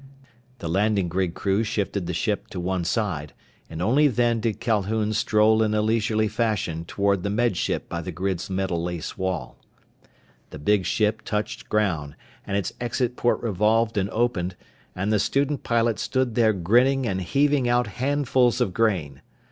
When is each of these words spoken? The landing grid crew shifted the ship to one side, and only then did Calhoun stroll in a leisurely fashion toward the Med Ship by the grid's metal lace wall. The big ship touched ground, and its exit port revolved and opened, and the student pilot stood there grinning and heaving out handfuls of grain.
The 0.57 0.67
landing 0.67 1.09
grid 1.09 1.35
crew 1.35 1.63
shifted 1.63 2.07
the 2.07 2.13
ship 2.15 2.47
to 2.47 2.59
one 2.59 2.83
side, 2.85 3.33
and 3.69 3.83
only 3.83 4.07
then 4.07 4.39
did 4.39 4.59
Calhoun 4.59 5.13
stroll 5.13 5.61
in 5.61 5.75
a 5.75 5.81
leisurely 5.83 6.27
fashion 6.27 6.85
toward 6.85 7.21
the 7.21 7.29
Med 7.29 7.55
Ship 7.55 7.87
by 7.87 8.01
the 8.01 8.11
grid's 8.11 8.49
metal 8.49 8.81
lace 8.81 9.15
wall. 9.15 9.59
The 10.49 10.57
big 10.57 10.87
ship 10.87 11.21
touched 11.21 11.69
ground, 11.69 12.15
and 12.47 12.57
its 12.57 12.73
exit 12.81 13.15
port 13.15 13.43
revolved 13.43 13.95
and 13.95 14.09
opened, 14.09 14.55
and 14.95 15.13
the 15.13 15.19
student 15.19 15.61
pilot 15.61 15.99
stood 15.99 16.33
there 16.33 16.51
grinning 16.53 17.05
and 17.05 17.21
heaving 17.21 17.69
out 17.69 17.85
handfuls 17.85 18.59
of 18.59 18.73
grain. 18.73 19.21